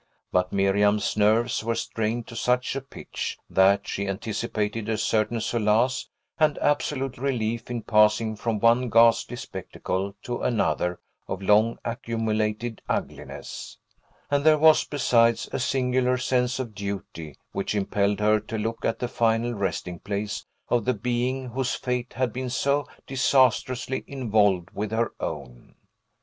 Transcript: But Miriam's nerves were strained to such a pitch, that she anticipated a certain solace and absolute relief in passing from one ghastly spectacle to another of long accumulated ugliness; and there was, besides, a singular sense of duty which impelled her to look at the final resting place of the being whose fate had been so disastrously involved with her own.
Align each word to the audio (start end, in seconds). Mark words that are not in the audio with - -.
But 0.31 0.51
Miriam's 0.51 1.15
nerves 1.15 1.63
were 1.63 1.75
strained 1.75 2.25
to 2.25 2.35
such 2.35 2.75
a 2.75 2.81
pitch, 2.81 3.37
that 3.47 3.87
she 3.87 4.07
anticipated 4.07 4.89
a 4.89 4.97
certain 4.97 5.39
solace 5.39 6.09
and 6.39 6.57
absolute 6.57 7.19
relief 7.19 7.69
in 7.69 7.83
passing 7.83 8.35
from 8.35 8.57
one 8.59 8.89
ghastly 8.89 9.37
spectacle 9.37 10.15
to 10.23 10.41
another 10.41 10.99
of 11.27 11.43
long 11.43 11.77
accumulated 11.85 12.81
ugliness; 12.89 13.77
and 14.31 14.43
there 14.43 14.57
was, 14.57 14.83
besides, 14.85 15.47
a 15.53 15.59
singular 15.59 16.17
sense 16.17 16.57
of 16.57 16.73
duty 16.73 17.37
which 17.51 17.75
impelled 17.75 18.19
her 18.21 18.39
to 18.39 18.57
look 18.57 18.83
at 18.83 18.97
the 18.97 19.07
final 19.07 19.53
resting 19.53 19.99
place 19.99 20.43
of 20.67 20.85
the 20.85 20.95
being 20.95 21.49
whose 21.49 21.75
fate 21.75 22.13
had 22.13 22.33
been 22.33 22.49
so 22.49 22.87
disastrously 23.05 24.03
involved 24.07 24.71
with 24.71 24.89
her 24.89 25.13
own. 25.19 25.75